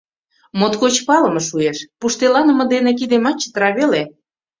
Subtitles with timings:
[0.59, 4.01] Моткоч палыме шуэш, пуштыланыме дене кидемат чытыра веле.